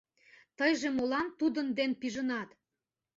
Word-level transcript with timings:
Тыйже 0.57 0.87
молан 0.91 1.27
тудын 1.39 1.67
ден 1.77 1.91
пижынат? 1.99 2.49